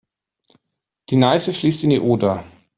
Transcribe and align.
Die 1.11 1.15
Neiße 1.15 1.53
fließt 1.53 1.83
in 1.83 1.91
die 1.91 1.99
Oder. 1.99 2.43